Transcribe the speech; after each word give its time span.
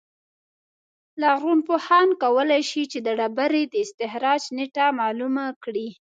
لرغونپوهان 1.21 2.09
کولای 2.23 2.61
شي 2.69 2.83
چې 2.91 2.99
د 3.05 3.07
ډبرې 3.19 3.63
د 3.67 3.73
استخراج 3.85 4.41
نېټه 4.57 4.85
معلومه 4.99 5.45
کړي 5.63 5.87